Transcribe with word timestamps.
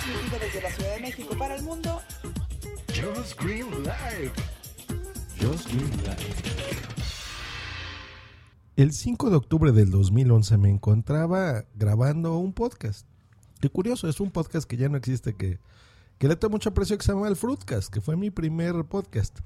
transmitido 0.00 0.38
desde 0.38 0.62
la 0.62 0.70
Ciudad 0.70 0.94
de 0.94 1.00
México 1.00 1.34
para 1.38 1.56
el 1.56 1.62
mundo. 1.62 2.00
Just 2.88 3.40
Green 3.40 3.70
Live. 3.82 4.32
Just 5.40 5.66
Green 5.68 5.90
Live. 6.02 6.34
El 8.76 8.92
5 8.92 9.30
de 9.30 9.36
octubre 9.36 9.72
del 9.72 9.90
2011 9.90 10.56
me 10.56 10.70
encontraba 10.70 11.64
grabando 11.74 12.38
un 12.38 12.54
podcast. 12.54 13.06
Qué 13.60 13.68
curioso, 13.68 14.08
es 14.08 14.20
un 14.20 14.30
podcast 14.30 14.66
que 14.66 14.78
ya 14.78 14.88
no 14.88 14.96
existe, 14.96 15.34
que, 15.34 15.58
que 16.18 16.28
le 16.28 16.36
tengo 16.36 16.52
mucho 16.52 16.70
aprecio, 16.70 16.96
que 16.96 17.04
se 17.04 17.12
llama 17.12 17.28
El 17.28 17.36
Fruitcast, 17.36 17.92
que 17.92 18.00
fue 18.00 18.16
mi 18.16 18.30
primer 18.30 18.84
podcast. 18.84 19.40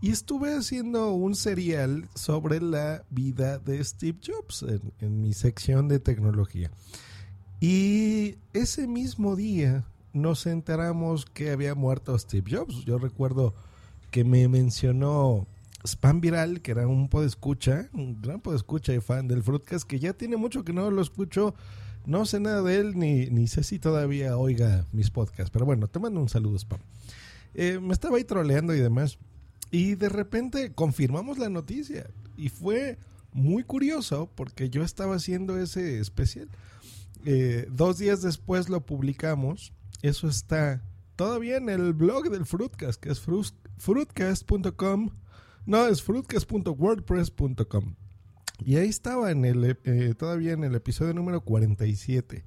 Y 0.00 0.10
estuve 0.10 0.54
haciendo 0.54 1.12
un 1.12 1.34
serial 1.34 2.08
sobre 2.14 2.60
la 2.60 3.04
vida 3.10 3.58
de 3.58 3.82
Steve 3.82 4.18
Jobs 4.24 4.62
en, 4.62 4.92
en 5.00 5.20
mi 5.20 5.32
sección 5.32 5.88
de 5.88 5.98
tecnología. 5.98 6.70
Y 7.58 8.36
ese 8.52 8.86
mismo 8.86 9.34
día 9.34 9.84
nos 10.16 10.46
enteramos 10.46 11.26
que 11.26 11.50
había 11.50 11.74
muerto 11.74 12.18
Steve 12.18 12.56
Jobs. 12.56 12.84
Yo 12.84 12.98
recuerdo 12.98 13.54
que 14.10 14.24
me 14.24 14.48
mencionó 14.48 15.46
Spam 15.84 16.20
Viral, 16.20 16.62
que 16.62 16.72
era 16.72 16.88
un 16.88 17.08
podescucha, 17.08 17.88
un 17.92 18.20
gran 18.20 18.40
podescucha 18.40 18.94
y 18.94 19.00
fan 19.00 19.28
del 19.28 19.42
Fruitcast, 19.42 19.86
que 19.86 19.98
ya 19.98 20.14
tiene 20.14 20.36
mucho 20.36 20.64
que 20.64 20.72
no 20.72 20.90
lo 20.90 21.02
escucho. 21.02 21.54
No 22.06 22.24
sé 22.24 22.40
nada 22.40 22.62
de 22.62 22.76
él, 22.76 22.98
ni, 22.98 23.26
ni 23.26 23.46
sé 23.46 23.62
si 23.62 23.78
todavía 23.78 24.38
oiga 24.38 24.86
mis 24.92 25.10
podcasts. 25.10 25.50
Pero 25.50 25.66
bueno, 25.66 25.86
te 25.86 25.98
mando 25.98 26.20
un 26.20 26.28
saludo, 26.28 26.56
Spam. 26.58 26.80
Eh, 27.54 27.78
me 27.80 27.92
estaba 27.92 28.16
ahí 28.16 28.24
troleando 28.24 28.74
y 28.74 28.80
demás. 28.80 29.18
Y 29.70 29.96
de 29.96 30.08
repente 30.08 30.72
confirmamos 30.72 31.38
la 31.38 31.48
noticia. 31.48 32.08
Y 32.36 32.48
fue 32.48 32.98
muy 33.32 33.64
curioso 33.64 34.30
porque 34.34 34.70
yo 34.70 34.82
estaba 34.82 35.16
haciendo 35.16 35.58
ese 35.58 36.00
especial. 36.00 36.48
Eh, 37.24 37.66
dos 37.70 37.98
días 37.98 38.22
después 38.22 38.68
lo 38.68 38.86
publicamos. 38.86 39.72
Eso 40.02 40.28
está 40.28 40.82
todavía 41.16 41.56
en 41.56 41.68
el 41.68 41.92
blog 41.92 42.30
del 42.30 42.46
Fruitcast, 42.46 43.00
que 43.00 43.10
es 43.10 43.20
fruitcast.com. 43.78 45.10
No, 45.64 45.86
es 45.86 46.02
fruitcast.wordpress.com. 46.02 47.94
Y 48.64 48.76
ahí 48.76 48.88
estaba 48.88 49.30
en 49.30 49.44
el, 49.44 49.78
eh, 49.84 50.14
todavía 50.16 50.52
en 50.52 50.64
el 50.64 50.74
episodio 50.74 51.12
número 51.12 51.42
47. 51.42 52.44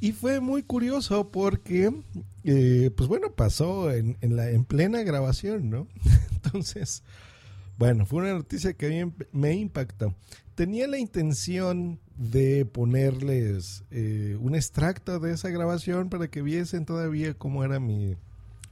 Y 0.00 0.12
fue 0.12 0.40
muy 0.40 0.62
curioso 0.62 1.30
porque, 1.30 1.90
eh, 2.44 2.90
pues 2.94 3.08
bueno, 3.08 3.32
pasó 3.34 3.90
en, 3.92 4.18
en, 4.20 4.36
la, 4.36 4.50
en 4.50 4.64
plena 4.64 5.02
grabación, 5.02 5.70
¿no? 5.70 5.88
Entonces, 6.32 7.02
bueno, 7.78 8.04
fue 8.04 8.22
una 8.22 8.34
noticia 8.34 8.74
que 8.74 9.10
me 9.32 9.54
impactó. 9.54 10.14
Tenía 10.54 10.86
la 10.86 10.98
intención 10.98 12.00
de 12.16 12.64
ponerles 12.64 13.84
eh, 13.90 14.36
un 14.40 14.54
extracto 14.54 15.20
de 15.20 15.32
esa 15.32 15.50
grabación 15.50 16.08
para 16.08 16.28
que 16.28 16.42
viesen 16.42 16.86
todavía 16.86 17.34
cómo 17.34 17.62
era 17.64 17.78
mi, 17.78 18.16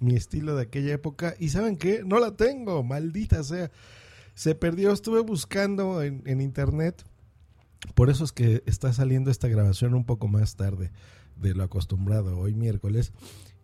mi 0.00 0.14
estilo 0.14 0.56
de 0.56 0.62
aquella 0.62 0.94
época. 0.94 1.34
Y 1.38 1.50
¿saben 1.50 1.76
qué? 1.76 2.02
No 2.04 2.18
la 2.20 2.36
tengo, 2.36 2.82
maldita 2.82 3.42
sea. 3.42 3.70
Se 4.34 4.54
perdió, 4.54 4.92
estuve 4.92 5.20
buscando 5.20 6.02
en, 6.02 6.22
en 6.26 6.40
internet. 6.40 7.04
Por 7.94 8.08
eso 8.08 8.24
es 8.24 8.32
que 8.32 8.62
está 8.66 8.92
saliendo 8.92 9.30
esta 9.30 9.48
grabación 9.48 9.94
un 9.94 10.04
poco 10.04 10.26
más 10.26 10.56
tarde 10.56 10.90
de 11.36 11.54
lo 11.54 11.64
acostumbrado, 11.64 12.38
hoy 12.38 12.54
miércoles. 12.54 13.12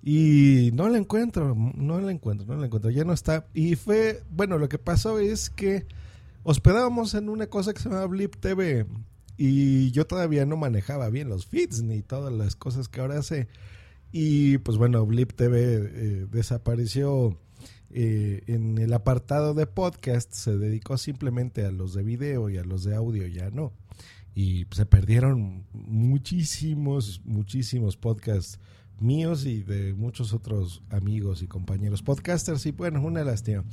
Y 0.02 0.70
no 0.74 0.88
la 0.88 0.98
encuentro, 0.98 1.54
no 1.54 2.00
la 2.00 2.12
encuentro, 2.12 2.46
no 2.46 2.56
la 2.56 2.66
encuentro, 2.66 2.90
ya 2.90 3.04
no 3.04 3.12
está. 3.12 3.46
Y 3.54 3.76
fue, 3.76 4.22
bueno, 4.30 4.58
lo 4.58 4.68
que 4.68 4.78
pasó 4.78 5.18
es 5.18 5.50
que 5.50 5.86
hospedábamos 6.42 7.14
en 7.14 7.28
una 7.28 7.46
cosa 7.46 7.72
que 7.72 7.80
se 7.80 7.88
llama 7.88 8.06
Blip 8.06 8.36
TV 8.36 8.86
y 9.42 9.90
yo 9.92 10.06
todavía 10.06 10.44
no 10.44 10.58
manejaba 10.58 11.08
bien 11.08 11.30
los 11.30 11.46
feeds 11.46 11.80
ni 11.80 12.02
todas 12.02 12.30
las 12.30 12.56
cosas 12.56 12.88
que 12.88 13.00
ahora 13.00 13.20
hace. 13.20 13.48
Y 14.12 14.58
pues 14.58 14.76
bueno, 14.76 15.06
Blip 15.06 15.32
TV 15.32 15.76
eh, 15.76 16.26
desapareció 16.30 17.40
eh, 17.88 18.42
en 18.48 18.76
el 18.76 18.92
apartado 18.92 19.54
de 19.54 19.66
podcast, 19.66 20.30
se 20.34 20.58
dedicó 20.58 20.98
simplemente 20.98 21.64
a 21.64 21.70
los 21.70 21.94
de 21.94 22.02
video 22.02 22.50
y 22.50 22.58
a 22.58 22.64
los 22.64 22.84
de 22.84 22.94
audio, 22.94 23.26
ya 23.28 23.48
no. 23.48 23.72
Y 24.34 24.66
se 24.72 24.84
perdieron 24.84 25.64
muchísimos, 25.72 27.22
muchísimos 27.24 27.96
podcasts 27.96 28.60
míos 28.98 29.46
y 29.46 29.62
de 29.62 29.94
muchos 29.94 30.34
otros 30.34 30.82
amigos 30.90 31.40
y 31.40 31.46
compañeros 31.46 32.02
podcasters 32.02 32.66
y 32.66 32.72
bueno, 32.72 33.00
una 33.00 33.24
lástima. 33.24 33.64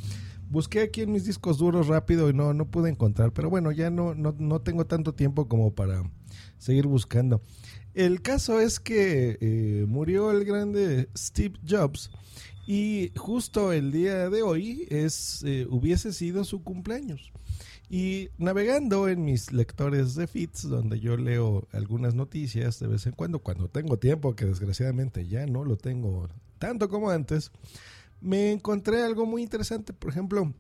Busqué 0.50 0.82
aquí 0.82 1.02
en 1.02 1.12
mis 1.12 1.26
discos 1.26 1.58
duros 1.58 1.88
rápido 1.88 2.30
y 2.30 2.34
no, 2.34 2.54
no 2.54 2.70
pude 2.70 2.90
encontrar, 2.90 3.34
pero 3.34 3.50
bueno, 3.50 3.72
ya 3.72 3.90
no, 3.90 4.16
no, 4.16 4.36
no 4.38 4.62
tengo 4.62 4.86
tanto 4.86 5.14
tiempo 5.14 5.48
como 5.48 5.76
para 5.76 6.04
seguir 6.58 6.88
buscando. 6.88 7.42
El 7.94 8.22
caso 8.22 8.60
es 8.60 8.80
que 8.80 9.38
eh, 9.42 9.86
murió 9.88 10.32
el 10.32 10.46
grande 10.46 11.10
Steve 11.18 11.60
Jobs 11.68 12.12
y 12.68 13.12
justo 13.16 13.72
el 13.72 13.92
día 13.92 14.30
de 14.30 14.42
hoy 14.42 14.88
es, 14.90 15.42
eh, 15.46 15.66
hubiese 15.70 16.14
sido 16.14 16.44
su 16.44 16.64
cumpleaños. 16.64 17.32
Y 17.90 18.30
navegando 18.38 19.08
en 19.08 19.24
mis 19.24 19.54
lectores 19.54 20.16
de 20.16 20.28
feeds, 20.28 20.64
donde 20.64 21.00
yo 21.00 21.16
leo 21.16 21.68
algunas 21.72 22.14
noticias 22.14 22.80
de 22.80 22.88
vez 22.88 23.06
en 23.06 23.14
cuando, 23.14 23.40
cuando 23.40 23.70
tengo 23.70 23.98
tiempo, 23.98 24.36
que 24.36 24.46
desgraciadamente 24.46 25.26
ya 25.26 25.46
no 25.46 25.64
lo 25.64 25.78
tengo 25.78 26.28
tanto 26.60 26.90
como 26.90 27.10
antes, 27.10 27.52
me 28.22 28.52
encontré 28.52 29.04
algo 29.04 29.26
muy 29.26 29.44
interesante. 29.44 29.94
Por 29.94 30.12
ejemplo, 30.12 30.54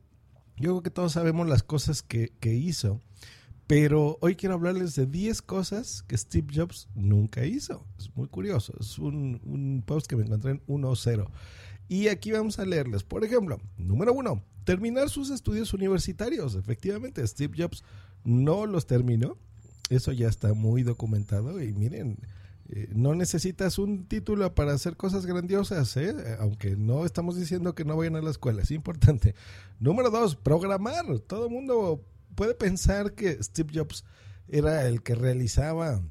yo 0.57 0.72
creo 0.72 0.81
que 0.81 0.90
todos 0.90 1.13
sabemos 1.13 1.47
las 1.47 1.63
cosas 1.63 2.01
que, 2.01 2.34
que 2.40 2.53
hizo, 2.53 3.01
pero 3.68 4.18
hoy 4.22 4.35
quiero 4.35 4.56
hablarles 4.56 4.95
de 4.95 5.06
10 5.06 5.41
cosas 5.41 6.03
que 6.03 6.17
Steve 6.17 6.47
Jobs 6.53 6.88
nunca 6.96 7.46
hizo. 7.46 7.85
Es 8.00 8.16
muy 8.16 8.28
curioso. 8.28 8.73
Es 8.79 8.97
un, 8.97 9.41
un 9.44 9.84
post 9.85 10.07
que 10.07 10.16
me 10.16 10.23
encontré 10.23 10.51
en 10.51 10.66
1.0. 10.67 11.28
Y 11.90 12.07
aquí 12.07 12.31
vamos 12.31 12.59
a 12.59 12.66
leerles. 12.66 13.03
Por 13.03 13.23
ejemplo, 13.23 13.59
número 13.78 14.13
uno, 14.13 14.44
terminar 14.63 15.09
sus 15.09 15.29
estudios 15.29 15.73
universitarios. 15.73 16.56
Efectivamente, 16.56 17.25
Steve 17.28 17.56
Jobs 17.57 17.84
no 18.23 18.66
los 18.66 18.88
terminó. 18.88 19.38
Eso 19.90 20.12
ya 20.12 20.28
está 20.28 20.53
muy 20.53 20.84
documentado. 20.84 21.62
Y 21.62 21.73
miren, 21.73 22.19
eh, 22.69 22.89
no 22.94 23.16
necesitas 23.16 23.78
un 23.79 24.07
título 24.07 24.53
para 24.53 24.73
hacer 24.73 24.97
cosas 24.97 25.25
grandiosas, 25.25 25.95
¿eh? 25.97 26.13
aunque 26.39 26.75
no 26.75 27.05
estamos 27.05 27.38
diciendo 27.38 27.75
que 27.75 27.85
no 27.85 27.95
vayan 27.95 28.16
a 28.17 28.22
la 28.22 28.31
escuela. 28.31 28.61
Es 28.61 28.72
importante. 28.72 29.35
Número 29.79 30.09
dos, 30.09 30.35
programar. 30.35 31.05
Todo 31.19 31.45
el 31.45 31.51
mundo 31.51 32.03
puede 32.35 32.55
pensar 32.55 33.13
que 33.13 33.41
Steve 33.41 33.72
Jobs 33.73 34.03
era 34.50 34.88
el 34.88 35.01
que 35.01 35.16
realizaba 35.16 36.01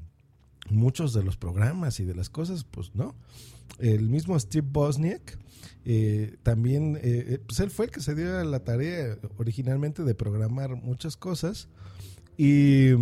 muchos 0.69 1.13
de 1.13 1.23
los 1.23 1.37
programas 1.37 1.99
y 1.99 2.05
de 2.05 2.15
las 2.15 2.29
cosas. 2.29 2.63
Pues 2.63 2.95
no. 2.95 3.15
El 3.77 4.09
mismo 4.09 4.39
Steve 4.39 4.67
Bosniak 4.67 5.37
eh, 5.85 6.35
también, 6.43 6.99
eh, 7.01 7.39
pues 7.45 7.59
él 7.59 7.69
fue 7.69 7.85
el 7.85 7.91
que 7.91 8.01
se 8.01 8.13
dio 8.15 8.43
la 8.43 8.63
tarea 8.63 9.17
originalmente 9.37 10.03
de 10.03 10.15
programar 10.15 10.75
muchas 10.75 11.15
cosas. 11.15 11.69
Y 12.37 12.93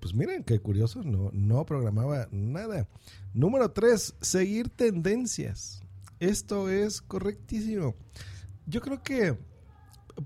pues 0.00 0.14
miren 0.14 0.44
qué 0.44 0.60
curioso, 0.60 1.02
no, 1.02 1.30
no 1.32 1.66
programaba 1.66 2.28
nada. 2.30 2.88
Número 3.34 3.70
tres, 3.72 4.14
seguir 4.20 4.68
tendencias. 4.68 5.82
Esto 6.20 6.70
es 6.70 7.02
correctísimo. 7.02 7.96
Yo 8.66 8.80
creo 8.80 9.02
que 9.02 9.36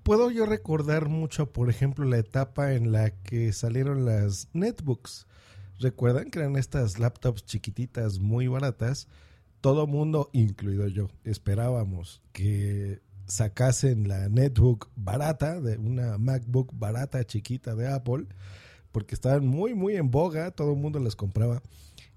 puedo 0.02 0.30
yo 0.30 0.44
recordar 0.44 1.08
mucho, 1.08 1.50
por 1.52 1.70
ejemplo, 1.70 2.04
la 2.04 2.18
etapa 2.18 2.74
en 2.74 2.92
la 2.92 3.10
que 3.10 3.52
salieron 3.52 4.04
las 4.04 4.48
netbooks. 4.52 5.26
¿Recuerdan 5.78 6.30
que 6.30 6.40
eran 6.40 6.56
estas 6.56 6.98
laptops 6.98 7.44
chiquititas 7.46 8.18
muy 8.18 8.46
baratas? 8.46 9.08
todo 9.64 9.86
mundo, 9.86 10.28
incluido 10.34 10.88
yo, 10.88 11.08
esperábamos 11.24 12.20
que 12.34 13.00
sacasen 13.26 14.08
la 14.08 14.28
netbook 14.28 14.88
barata, 14.96 15.60
de 15.60 15.76
una 15.76 16.18
MacBook 16.18 16.72
barata 16.74 17.24
chiquita 17.24 17.74
de 17.74 17.88
Apple, 17.88 18.26
porque 18.92 19.14
estaban 19.14 19.46
muy, 19.46 19.74
muy 19.74 19.96
en 19.96 20.10
boga, 20.10 20.50
todo 20.50 20.72
el 20.72 20.78
mundo 20.78 20.98
las 20.98 21.16
compraba. 21.16 21.62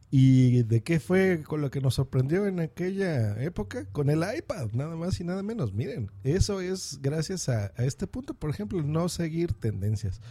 ¿Y 0.09 0.63
de 0.63 0.83
qué 0.83 1.01
fue 1.01 1.44
con 1.44 1.59
lo 1.59 1.69
que 1.69 1.81
nos 1.81 1.95
sorprendió 1.95 2.48
en 2.48 2.62
aquella 2.62 3.42
época? 3.42 3.86
Con 3.92 4.09
el 4.09 4.24
iPad, 4.38 4.69
nada 4.71 4.95
más 4.95 5.19
y 5.19 5.25
nada 5.25 5.44
menos. 5.44 5.74
Miren, 5.74 6.09
eso 6.24 6.62
es 6.62 7.00
gracias 7.01 7.50
a, 7.50 7.68
este 7.77 8.07
punto, 8.07 8.33
por 8.33 8.50
ejemplo, 8.50 8.81
no 8.83 9.10
seguir 9.10 9.51
tendencias. 9.53 10.21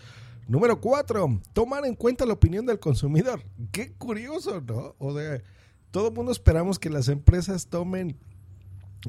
Número 0.48 0.80
cuatro, 0.80 1.40
tomar 1.52 1.84
en 1.84 1.94
cuenta 1.94 2.24
la 2.24 2.32
opinión 2.32 2.64
del 2.64 2.78
consumidor. 2.78 3.42
Qué 3.70 3.92
curioso, 3.92 4.62
¿no? 4.62 4.94
O 4.98 5.12
de 5.12 5.42
todo 5.90 6.08
el 6.08 6.14
mundo 6.14 6.32
esperamos 6.32 6.78
que 6.78 6.88
las 6.88 7.08
empresas 7.08 7.66
tomen 7.66 8.16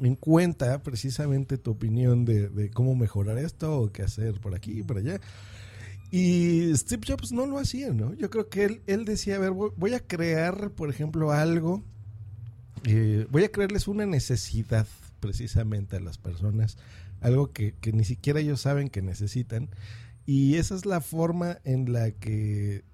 en 0.02 0.14
cuenta 0.16 0.82
precisamente 0.82 1.58
tu 1.58 1.72
opinión 1.72 2.24
de, 2.24 2.48
de, 2.48 2.70
cómo 2.70 2.94
mejorar 2.94 3.38
esto 3.38 3.80
o 3.80 3.92
qué 3.92 4.02
hacer 4.02 4.40
por 4.40 4.54
aquí 4.54 4.80
y 4.80 4.82
por 4.82 4.98
allá. 4.98 5.20
Y 6.10 6.74
Steve 6.74 7.02
Jobs 7.06 7.32
no 7.32 7.46
lo 7.46 7.58
hacía, 7.58 7.92
¿no? 7.92 8.14
Yo 8.14 8.30
creo 8.30 8.48
que 8.48 8.64
él, 8.64 8.82
él 8.86 9.04
decía, 9.04 9.36
a 9.36 9.38
ver, 9.38 9.52
voy 9.52 9.94
a 9.94 10.00
crear, 10.00 10.70
por 10.70 10.88
ejemplo, 10.88 11.32
algo, 11.32 11.82
eh, 12.84 13.26
voy 13.30 13.44
a 13.44 13.52
crearles 13.52 13.88
una 13.88 14.06
necesidad 14.06 14.86
precisamente 15.20 15.96
a 15.96 16.00
las 16.00 16.16
personas, 16.16 16.78
algo 17.20 17.52
que, 17.52 17.74
que 17.80 17.92
ni 17.92 18.04
siquiera 18.04 18.40
ellos 18.40 18.62
saben 18.62 18.88
que 18.88 19.02
necesitan. 19.02 19.68
Y 20.24 20.56
esa 20.56 20.74
es 20.74 20.86
la 20.86 21.00
forma 21.00 21.58
en 21.64 21.92
la 21.92 22.10
que 22.10 22.84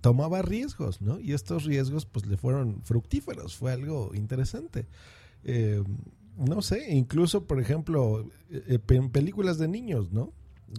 tomaba 0.00 0.42
riesgos, 0.42 1.00
¿no? 1.00 1.18
Y 1.18 1.32
estos 1.32 1.64
riesgos 1.64 2.06
pues 2.06 2.26
le 2.26 2.36
fueron 2.36 2.82
fructíferos, 2.84 3.56
fue 3.56 3.72
algo 3.72 4.14
interesante. 4.14 4.86
Eh, 5.44 5.82
no 6.36 6.62
sé, 6.62 6.92
incluso 6.92 7.46
por 7.46 7.60
ejemplo 7.60 8.28
eh, 8.50 8.78
en 8.88 9.10
películas 9.10 9.58
de 9.58 9.68
niños, 9.68 10.12
¿no? 10.12 10.32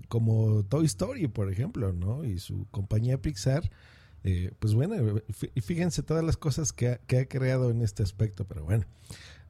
Como 0.08 0.64
Toy 0.64 0.86
Story, 0.86 1.28
por 1.28 1.52
ejemplo, 1.52 1.94
¿no? 1.94 2.24
Y 2.26 2.40
su 2.40 2.66
compañía 2.72 3.22
Pixar, 3.22 3.70
eh, 4.24 4.52
pues 4.60 4.74
bueno, 4.74 5.22
fíjense 5.62 6.02
todas 6.02 6.24
las 6.24 6.38
cosas 6.38 6.74
que 6.74 6.90
ha, 6.90 6.98
que 6.98 7.20
ha 7.20 7.28
creado 7.28 7.70
en 7.70 7.82
este 7.82 8.04
aspecto, 8.04 8.46
pero 8.46 8.64
bueno. 8.64 8.86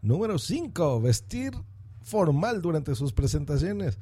Número 0.02 0.38
5, 0.38 1.00
vestir 1.00 1.54
formal 2.02 2.62
durante 2.62 2.94
sus 2.96 3.14
presentaciones. 3.14 4.00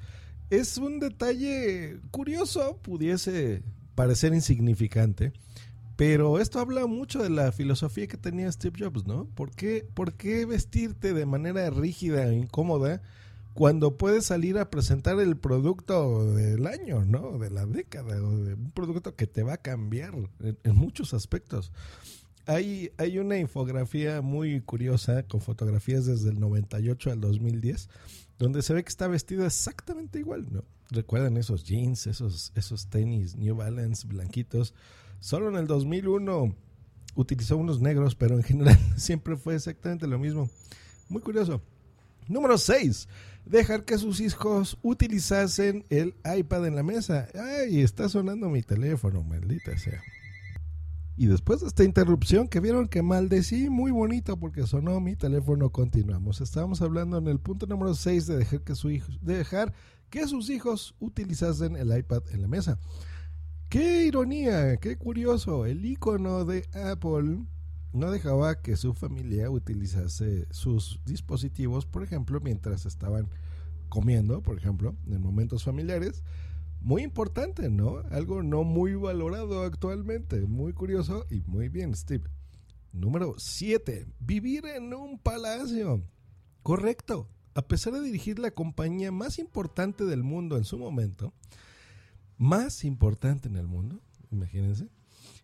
Es 0.49 0.77
un 0.77 0.99
detalle 0.99 1.99
curioso, 2.09 2.77
pudiese 2.81 3.61
parecer 3.95 4.33
insignificante, 4.33 5.31
pero 6.01 6.39
esto 6.39 6.59
habla 6.59 6.87
mucho 6.87 7.21
de 7.21 7.29
la 7.29 7.51
filosofía 7.51 8.07
que 8.07 8.17
tenía 8.17 8.51
Steve 8.51 8.75
Jobs, 8.79 9.05
¿no? 9.05 9.25
¿Por 9.35 9.51
qué, 9.51 9.87
por 9.93 10.13
qué 10.13 10.47
vestirte 10.47 11.13
de 11.13 11.27
manera 11.27 11.69
rígida 11.69 12.27
e 12.27 12.33
incómoda 12.33 13.03
cuando 13.53 13.97
puedes 13.97 14.25
salir 14.25 14.57
a 14.57 14.71
presentar 14.71 15.19
el 15.19 15.37
producto 15.37 16.33
del 16.33 16.65
año, 16.65 17.05
¿no? 17.05 17.37
De 17.37 17.51
la 17.51 17.67
década, 17.67 18.15
o 18.15 18.35
de 18.35 18.55
un 18.55 18.71
producto 18.71 19.15
que 19.15 19.27
te 19.27 19.43
va 19.43 19.53
a 19.53 19.57
cambiar 19.57 20.15
en, 20.39 20.75
muchos 20.75 21.13
aspectos. 21.13 21.71
Hay, 22.47 22.89
hay 22.97 23.19
una 23.19 23.37
infografía 23.37 24.23
muy 24.23 24.59
curiosa 24.61 25.21
con 25.27 25.39
fotografías 25.39 26.07
desde 26.07 26.31
el 26.31 26.39
98 26.39 27.11
al 27.11 27.21
2010 27.21 27.89
donde 28.39 28.63
se 28.63 28.73
ve 28.73 28.83
que 28.83 28.89
está 28.89 29.07
vestido 29.07 29.45
exactamente 29.45 30.17
igual, 30.17 30.47
¿no? 30.49 30.63
Recuerdan 30.89 31.37
esos 31.37 31.63
jeans, 31.63 32.07
esos, 32.07 32.51
esos 32.55 32.87
tenis 32.87 33.35
New 33.35 33.55
Balance 33.55 34.07
blanquitos. 34.07 34.73
Solo 35.21 35.49
en 35.49 35.55
el 35.55 35.67
2001 35.67 36.55
utilizó 37.15 37.55
unos 37.55 37.79
negros, 37.79 38.15
pero 38.15 38.35
en 38.35 38.43
general 38.43 38.77
siempre 38.97 39.37
fue 39.37 39.55
exactamente 39.55 40.07
lo 40.07 40.17
mismo. 40.19 40.49
Muy 41.09 41.21
curioso. 41.21 41.61
Número 42.27 42.57
6. 42.57 43.07
Dejar 43.45 43.85
que 43.85 43.99
sus 43.99 44.19
hijos 44.19 44.79
utilizasen 44.81 45.85
el 45.89 46.15
iPad 46.25 46.65
en 46.65 46.75
la 46.75 46.83
mesa. 46.83 47.27
Ay, 47.35 47.81
está 47.81 48.09
sonando 48.09 48.49
mi 48.49 48.63
teléfono, 48.63 49.23
maldita 49.23 49.77
sea. 49.77 50.01
Y 51.17 51.27
después 51.27 51.61
de 51.61 51.67
esta 51.67 51.83
interrupción 51.83 52.47
que 52.47 52.59
vieron 52.59 52.87
que 52.87 53.03
maldecí 53.03 53.69
muy 53.69 53.91
bonito 53.91 54.37
porque 54.37 54.65
sonó 54.65 54.99
mi 55.01 55.15
teléfono, 55.15 55.69
continuamos. 55.69 56.41
Estábamos 56.41 56.81
hablando 56.81 57.19
en 57.19 57.27
el 57.27 57.39
punto 57.39 57.67
número 57.67 57.93
6 57.93 58.25
de 58.25 58.37
dejar 58.37 58.61
que, 58.61 58.73
su 58.73 58.89
hijo, 58.89 59.11
de 59.21 59.37
dejar 59.37 59.73
que 60.09 60.27
sus 60.27 60.49
hijos 60.49 60.95
utilizasen 60.99 61.75
el 61.75 61.95
iPad 61.95 62.23
en 62.31 62.41
la 62.41 62.47
mesa. 62.47 62.79
Qué 63.71 64.03
ironía, 64.03 64.75
qué 64.81 64.97
curioso. 64.97 65.65
El 65.65 65.85
icono 65.85 66.43
de 66.43 66.67
Apple 66.73 67.45
no 67.93 68.11
dejaba 68.11 68.61
que 68.61 68.75
su 68.75 68.93
familia 68.93 69.49
utilizase 69.49 70.45
sus 70.51 70.99
dispositivos, 71.05 71.85
por 71.85 72.03
ejemplo, 72.03 72.41
mientras 72.41 72.85
estaban 72.85 73.29
comiendo, 73.87 74.41
por 74.41 74.57
ejemplo, 74.57 74.97
en 75.07 75.21
momentos 75.21 75.63
familiares 75.63 76.21
muy 76.81 77.03
importante, 77.03 77.69
¿no? 77.69 77.99
Algo 78.11 78.43
no 78.43 78.65
muy 78.65 78.95
valorado 78.95 79.63
actualmente. 79.63 80.41
Muy 80.41 80.73
curioso 80.73 81.25
y 81.29 81.41
muy 81.43 81.69
bien, 81.69 81.95
Steve. 81.95 82.25
Número 82.91 83.35
7. 83.37 84.05
Vivir 84.19 84.65
en 84.65 84.93
un 84.93 85.17
palacio. 85.17 86.03
Correcto. 86.61 87.29
A 87.53 87.61
pesar 87.61 87.93
de 87.93 88.01
dirigir 88.01 88.37
la 88.37 88.51
compañía 88.51 89.13
más 89.13 89.39
importante 89.39 90.03
del 90.03 90.23
mundo 90.23 90.57
en 90.57 90.65
su 90.65 90.77
momento, 90.77 91.33
más 92.41 92.83
importante 92.85 93.47
en 93.47 93.55
el 93.55 93.67
mundo, 93.67 94.01
imagínense, 94.31 94.89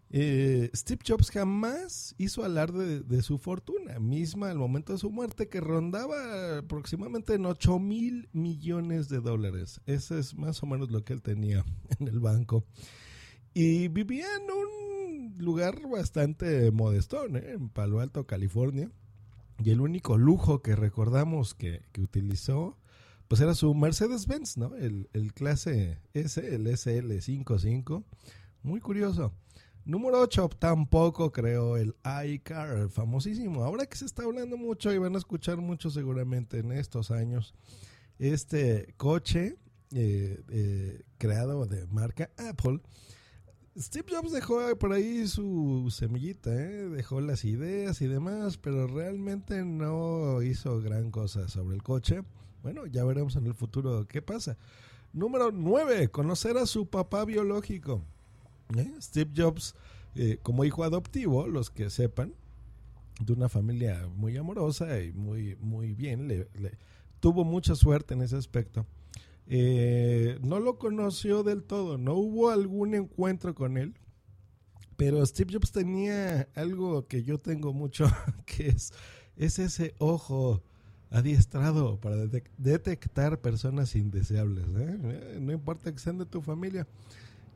eh, 0.10 0.72
Steve 0.74 1.02
Jobs 1.06 1.30
jamás 1.30 2.16
hizo 2.18 2.44
alarde 2.44 3.02
de, 3.02 3.22
su 3.22 3.38
fortuna, 3.38 4.00
misma 4.00 4.50
al 4.50 4.58
momento 4.58 4.94
de 4.94 5.00
su 5.00 5.12
muerte, 5.12 5.48
que 5.48 5.62
rondaba 5.62 6.58
aproximadamente 6.58 7.36
en 7.36 7.46
8 7.46 7.78
mil 7.78 8.30
millones 8.34 9.10
de 9.10 9.20
dólares. 9.20 9.80
Ese 9.86 10.18
es 10.18 10.34
más 10.34 10.64
o 10.64 10.66
menos 10.66 10.90
lo 10.90 11.04
que 11.04 11.14
él 11.14 11.22
tenía 11.22 11.64
en 12.00 12.08
el 12.08 12.20
banco. 12.20 12.66
Y 13.54 13.90
vivía 13.90 14.26
en 14.36 14.50
un 14.52 15.38
lugar 15.38 15.80
bastante 15.88 16.72
modestón, 16.72 17.36
¿eh? 17.36 17.52
en 17.52 17.70
Palo 17.70 18.00
Alto, 18.00 18.26
California. 18.26 18.90
Y 19.64 19.70
el 19.70 19.82
único 19.82 20.18
lujo 20.18 20.64
que 20.64 20.76
recordamos 20.76 21.54
que, 21.54 21.82
utilizó, 22.00 22.78
pues 23.28 23.42
era 23.42 23.54
su 23.54 23.74
Mercedes-Benz, 23.74 24.58
¿no? 24.58 24.76
El, 24.76 25.10
el 25.14 25.34
clase 25.34 26.00
S, 26.14 26.56
el 26.56 26.68
SL55. 26.68 28.04
Muy 28.64 28.80
curioso. 28.80 29.34
Número 29.88 30.20
8, 30.20 30.50
tampoco 30.60 31.32
creo 31.32 31.78
el 31.78 31.96
iCar, 32.26 32.90
famosísimo. 32.90 33.64
Ahora 33.64 33.86
que 33.86 33.96
se 33.96 34.04
está 34.04 34.24
hablando 34.24 34.58
mucho 34.58 34.92
y 34.92 34.98
van 34.98 35.16
a 35.16 35.18
escuchar 35.18 35.58
mucho 35.58 35.90
seguramente 35.90 36.60
en 36.60 36.74
estos 36.74 37.10
años, 37.10 37.54
este 38.20 38.94
coche 38.98 39.56
eh, 39.94 40.44
eh, 40.50 41.04
creado 41.18 41.66
de 41.66 41.88
marca 41.88 42.30
Apple. 42.38 42.82
Steve 43.78 44.08
Jobs 44.10 44.34
dejó 44.34 44.76
por 44.78 44.92
ahí 44.92 45.26
su 45.28 45.88
semillita, 45.90 46.54
¿eh? 46.54 46.90
dejó 46.90 47.22
las 47.22 47.46
ideas 47.46 48.02
y 48.02 48.08
demás, 48.08 48.58
pero 48.58 48.88
realmente 48.88 49.64
no 49.64 50.42
hizo 50.42 50.82
gran 50.82 51.12
cosa 51.12 51.48
sobre 51.48 51.76
el 51.76 51.84
coche. 51.84 52.24
Bueno, 52.64 52.86
ya 52.86 53.04
veremos 53.04 53.36
en 53.36 53.46
el 53.46 53.54
futuro 53.54 54.08
qué 54.08 54.22
pasa. 54.22 54.58
Número 55.14 55.52
9, 55.52 56.10
conocer 56.10 56.58
a 56.58 56.66
su 56.66 56.88
papá 56.88 57.26
biológico. 57.26 58.04
¿Eh? 58.76 58.94
Steve 59.00 59.32
Jobs, 59.36 59.76
eh, 60.16 60.40
como 60.44 60.66
hijo 60.66 60.84
adoptivo, 60.84 61.48
los 61.48 61.70
que 61.70 61.90
sepan, 61.90 62.34
de 63.20 63.34
una 63.34 63.50
familia 63.50 64.08
muy 64.16 64.38
amorosa 64.38 65.02
y 65.02 65.12
muy, 65.12 65.56
muy 65.60 65.94
bien, 65.94 66.28
le, 66.28 66.48
tuvo 67.20 67.44
mucha 67.44 67.76
suerte 67.76 68.14
en 68.14 68.22
ese 68.22 68.36
aspecto. 68.36 68.86
Eh, 69.48 70.38
no 70.42 70.60
lo 70.60 70.78
conoció 70.78 71.44
del 71.44 71.64
todo, 71.64 71.98
no 71.98 72.16
hubo 72.16 72.50
algún 72.50 72.94
encuentro 72.94 73.56
con 73.56 73.78
él, 73.78 73.96
pero 74.98 75.26
Steve 75.26 75.54
Jobs 75.54 75.72
tenía 75.72 76.50
algo 76.54 77.08
que 77.08 77.24
yo 77.24 77.38
tengo 77.38 77.74
mucho, 77.74 78.06
que 78.46 78.68
es, 78.68 78.94
es 79.36 79.60
ese 79.60 79.96
ojo 80.00 80.62
adiestrado 81.10 82.00
para 82.00 82.28
detectar 82.58 83.40
personas 83.40 83.96
indeseables. 83.96 84.68
No 84.68 85.52
importa 85.52 85.92
que 85.92 86.00
sean 86.00 86.18
de 86.18 86.26
tu 86.26 86.42
familia. 86.42 86.88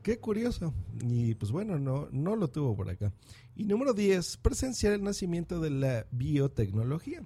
Qué 0.02 0.18
curioso. 0.18 0.74
Y 1.00 1.34
pues 1.34 1.52
bueno, 1.52 1.78
no, 1.78 2.08
no 2.10 2.34
lo 2.34 2.48
tuvo 2.48 2.74
por 2.74 2.90
acá. 2.90 3.12
Y 3.54 3.64
número 3.64 3.94
10, 3.94 4.38
presenciar 4.38 4.92
el 4.94 5.02
nacimiento 5.02 5.60
de 5.60 5.70
la 5.70 6.06
biotecnología. 6.10 7.22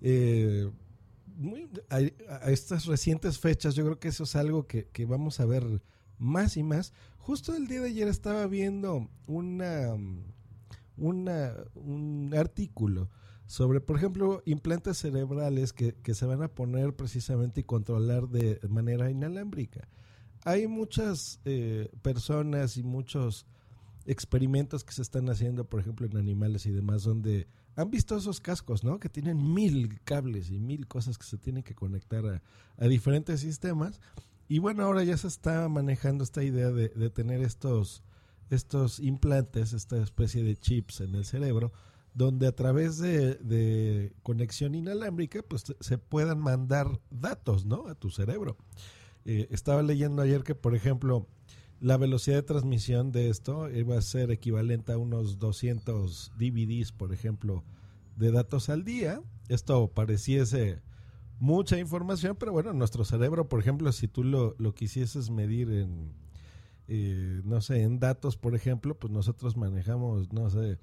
Eh, 0.00 0.70
a, 1.90 2.50
estas 2.50 2.86
recientes 2.86 3.38
fechas, 3.38 3.74
yo 3.74 3.84
creo 3.84 3.98
que 3.98 4.08
eso 4.08 4.24
es 4.24 4.36
algo 4.36 4.66
que, 4.66 4.88
vamos 5.06 5.40
a 5.40 5.46
ver 5.46 5.82
más 6.18 6.56
y 6.56 6.62
más. 6.62 6.92
Justo 7.18 7.54
el 7.54 7.66
día 7.66 7.80
de 7.80 7.88
ayer 7.88 8.08
estaba 8.08 8.46
viendo 8.46 9.10
una, 9.26 9.94
una 10.96 11.52
un 11.74 12.32
artículo 12.34 13.10
sobre, 13.46 13.80
por 13.80 13.96
ejemplo, 13.96 14.42
implantes 14.44 14.98
cerebrales 14.98 15.72
que, 15.72 15.94
que 15.94 16.14
se 16.14 16.26
van 16.26 16.42
a 16.42 16.48
poner 16.48 16.94
precisamente 16.94 17.60
y 17.60 17.64
controlar 17.64 18.28
de 18.28 18.60
manera 18.68 19.10
inalámbrica 19.10 19.88
hay 20.46 20.68
muchas 20.68 21.40
eh, 21.44 21.90
personas 22.02 22.76
y 22.76 22.84
muchos 22.84 23.46
experimentos 24.04 24.84
que 24.84 24.92
se 24.92 25.02
están 25.02 25.28
haciendo, 25.28 25.68
por 25.68 25.80
ejemplo, 25.80 26.06
en 26.06 26.16
animales 26.16 26.66
y 26.66 26.70
demás, 26.70 27.02
donde 27.02 27.48
han 27.74 27.90
visto 27.90 28.16
esos 28.16 28.38
cascos, 28.40 28.84
¿no? 28.84 29.00
Que 29.00 29.08
tienen 29.08 29.52
mil 29.52 30.00
cables 30.04 30.52
y 30.52 30.60
mil 30.60 30.86
cosas 30.86 31.18
que 31.18 31.26
se 31.26 31.36
tienen 31.36 31.64
que 31.64 31.74
conectar 31.74 32.24
a, 32.78 32.86
diferentes 32.86 33.40
sistemas. 33.40 34.00
Y 34.46 34.60
bueno, 34.60 34.84
ahora 34.84 35.02
ya 35.02 35.16
se 35.16 35.26
está 35.26 35.68
manejando 35.68 36.22
esta 36.22 36.44
idea 36.44 36.70
de, 36.70 37.10
tener 37.10 37.42
estos, 37.42 38.04
estos 38.48 39.00
implantes, 39.00 39.72
esta 39.72 40.00
especie 40.00 40.44
de 40.44 40.56
chips 40.56 41.00
en 41.00 41.16
el 41.16 41.24
cerebro, 41.24 41.72
donde 42.16 42.46
a 42.46 42.52
través 42.52 42.96
de, 42.96 44.14
conexión 44.22 44.74
inalámbrica, 44.74 45.42
pues 45.42 45.64
se 45.78 45.98
puedan 45.98 46.40
mandar 46.40 46.98
datos, 47.10 47.66
¿no? 47.66 47.88
A 47.88 47.94
tu 47.94 48.10
cerebro. 48.10 48.56
Eh, 49.26 49.48
estaba 49.50 49.82
leyendo 49.82 50.22
ayer 50.22 50.42
que, 50.42 50.54
por 50.54 50.74
ejemplo, 50.74 51.28
la 51.78 51.98
velocidad 51.98 52.36
de 52.36 52.42
transmisión 52.42 53.12
de 53.12 53.28
esto 53.28 53.68
iba 53.68 53.98
a 53.98 54.02
ser 54.02 54.30
equivalente 54.30 54.92
a 54.92 54.98
unos 54.98 55.38
200 55.38 56.32
DVDs, 56.38 56.90
por 56.90 57.12
ejemplo, 57.12 57.64
de 58.16 58.32
datos 58.32 58.70
al 58.70 58.82
día. 58.82 59.20
Esto 59.50 59.86
pareciese 59.88 60.80
mucha 61.38 61.78
información, 61.78 62.36
pero 62.38 62.50
bueno, 62.50 62.72
nuestro 62.72 63.04
cerebro, 63.04 63.46
por 63.46 63.60
ejemplo, 63.60 63.92
si 63.92 64.08
tú 64.08 64.24
lo, 64.24 64.56
quisieses 64.74 65.28
medir 65.28 65.70
en, 65.70 66.14
eh, 66.88 67.42
no 67.44 67.60
sé, 67.60 67.82
en 67.82 67.98
datos, 67.98 68.38
por 68.38 68.54
ejemplo, 68.54 68.98
pues 68.98 69.12
nosotros 69.12 69.54
manejamos, 69.58 70.32
no 70.32 70.48
sé, 70.48 70.78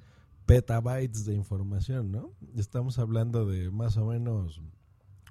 petabytes 0.46 1.26
de 1.26 1.34
información, 1.34 2.12
¿no? 2.12 2.32
Estamos 2.56 3.00
hablando 3.00 3.46
de 3.46 3.72
más 3.72 3.98
o 3.98 4.06
menos 4.06 4.62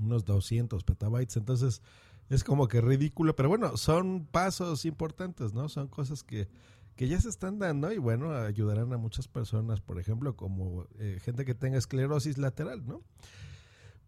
unos 0.00 0.24
200 0.24 0.84
petabytes. 0.84 1.36
Entonces, 1.36 1.82
es 2.28 2.44
como 2.44 2.68
que 2.68 2.80
ridículo, 2.80 3.36
pero 3.36 3.48
bueno, 3.48 3.76
son 3.76 4.26
pasos 4.26 4.84
importantes, 4.84 5.52
¿no? 5.52 5.68
Son 5.68 5.88
cosas 5.88 6.22
que, 6.22 6.48
que 6.96 7.08
ya 7.08 7.20
se 7.20 7.28
están 7.28 7.58
dando 7.58 7.92
y 7.92 7.98
bueno, 7.98 8.32
ayudarán 8.34 8.92
a 8.92 8.96
muchas 8.96 9.28
personas, 9.28 9.80
por 9.80 9.98
ejemplo, 9.98 10.36
como 10.36 10.86
eh, 10.98 11.18
gente 11.22 11.44
que 11.44 11.54
tenga 11.54 11.78
esclerosis 11.78 12.38
lateral, 12.38 12.86
¿no? 12.86 13.02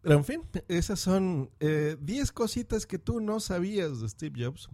Pero 0.00 0.16
en 0.16 0.24
fin, 0.24 0.42
esas 0.68 1.00
son 1.00 1.50
10 1.60 1.98
eh, 2.00 2.32
cositas 2.34 2.86
que 2.86 2.98
tú 2.98 3.20
no 3.20 3.40
sabías 3.40 4.00
de 4.00 4.08
Steve 4.08 4.44
Jobs, 4.44 4.68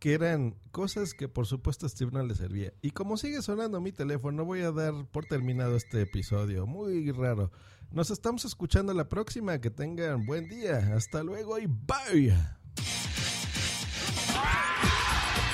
que 0.00 0.14
eran 0.14 0.56
cosas 0.72 1.12
que 1.14 1.28
por 1.28 1.46
supuesto 1.46 1.86
a 1.86 1.88
Steve 1.88 2.10
no 2.12 2.24
le 2.24 2.34
servía. 2.34 2.72
Y 2.80 2.90
como 2.90 3.18
sigue 3.18 3.42
sonando 3.42 3.80
mi 3.80 3.92
teléfono, 3.92 4.44
voy 4.44 4.62
a 4.62 4.72
dar 4.72 4.94
por 5.12 5.26
terminado 5.26 5.76
este 5.76 6.00
episodio. 6.00 6.66
Muy 6.66 7.12
raro. 7.12 7.52
Nos 7.92 8.10
estamos 8.10 8.44
escuchando 8.46 8.94
la 8.94 9.08
próxima. 9.08 9.60
Que 9.60 9.70
tengan 9.70 10.24
buen 10.24 10.48
día. 10.48 10.94
Hasta 10.96 11.22
luego 11.22 11.58
y 11.58 11.66
bye. 11.66 12.34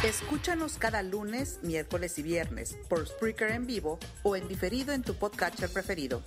Escúchanos 0.04 0.78
cada 0.78 1.02
lunes, 1.02 1.58
miércoles 1.62 2.16
y 2.18 2.22
viernes 2.22 2.78
por 2.88 3.04
Spreaker 3.04 3.50
en 3.50 3.66
vivo 3.66 3.98
o 4.22 4.36
en 4.36 4.46
diferido 4.46 4.92
en 4.92 5.02
tu 5.02 5.14
podcatcher 5.14 5.70
preferido. 5.70 6.22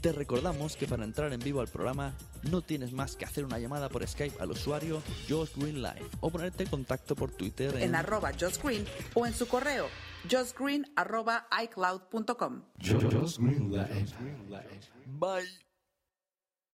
Te 0.00 0.12
recordamos 0.12 0.76
que 0.76 0.86
para 0.86 1.04
entrar 1.04 1.32
en 1.32 1.40
vivo 1.40 1.60
al 1.60 1.68
programa 1.68 2.14
no 2.50 2.62
tienes 2.62 2.92
más 2.92 3.16
que 3.16 3.24
hacer 3.24 3.44
una 3.44 3.58
llamada 3.58 3.88
por 3.88 4.06
Skype 4.06 4.40
al 4.40 4.50
usuario 4.50 5.02
Josh 5.28 5.50
Green 5.56 5.82
Live 5.82 6.06
o 6.20 6.30
ponerte 6.30 6.64
en 6.64 6.68
contacto 6.68 7.16
por 7.16 7.30
Twitter 7.30 7.74
en, 7.76 7.82
en 7.82 7.94
arroba 7.94 8.32
Josh 8.38 8.58
Green 8.62 8.84
o 9.14 9.26
en 9.26 9.34
su 9.34 9.48
correo 9.48 9.86
justgreen 10.28 10.86
arroba 10.96 11.46
icloud.com. 11.62 12.62
Josh 12.80 13.38
Green 13.38 13.70
Live. 13.70 14.06
Bye. 15.06 15.66